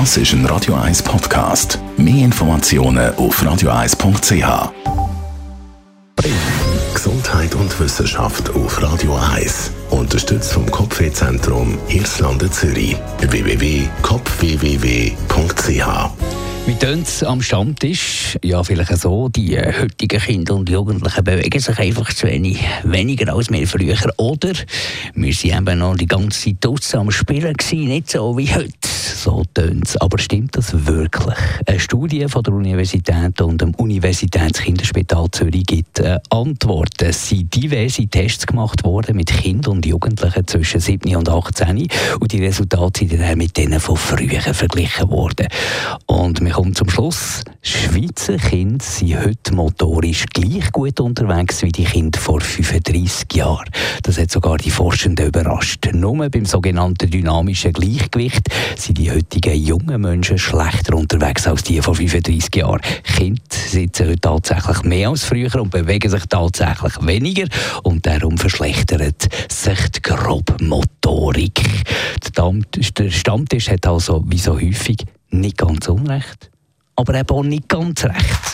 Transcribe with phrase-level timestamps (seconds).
[0.00, 1.78] Das ist ein Radio 1 Podcast.
[1.96, 4.72] Mehr Informationen auf radio1.ch.
[6.92, 9.70] Gesundheit und Wissenschaft auf Radio 1.
[9.90, 12.96] Unterstützt vom Kopfwehzentrum Irlande Zürich.
[13.20, 16.10] www.kopfwww.ch
[16.66, 18.38] wie tönt es am Stammtisch?
[18.42, 19.28] Ja, vielleicht so.
[19.28, 22.58] Die äh, heutigen Kinder und Jugendlichen bewegen sich einfach zu wenig.
[22.84, 23.98] Weniger als wir früher.
[24.16, 24.52] Oder
[25.14, 27.52] wir waren eben noch die ganze Zeit draußen am Spielen.
[27.52, 27.88] Gewesen.
[27.88, 28.83] Nicht so wie heute.
[29.24, 29.96] So tönt.
[30.02, 31.34] Aber stimmt das wirklich?
[31.64, 37.06] Eine Studie von der Universität und dem Universitätskinderspital Zürich gibt äh, Antworten.
[37.06, 41.88] Es sind diverse Tests gemacht worden mit Kindern und Jugendlichen zwischen 7 und 18.
[42.20, 45.46] Und die Resultate sind dann mit denen von früher verglichen worden.
[46.04, 47.44] Und wir kommen zum Schluss.
[47.62, 53.70] Schweizer Kinder sind heute motorisch gleich gut unterwegs wie die Kinder vor 35 Jahren.
[54.02, 55.88] Das hat sogar die Forschenden überrascht.
[55.94, 61.94] Nur beim sogenannten dynamischen Gleichgewicht sind die heutigen jungen Menschen schlechter unterwegs als die vor
[61.94, 62.80] 35 Jahren.
[63.04, 67.46] Kinder sitzen heute tatsächlich mehr als früher und bewegen sich tatsächlich weniger
[67.84, 71.60] und darum verschlechtert sich die Grobmotorik.
[72.36, 74.98] Der Stammtisch hat also, wie so häufig,
[75.30, 76.50] nicht ganz unrecht,
[76.96, 78.53] aber eben auch nicht ganz recht.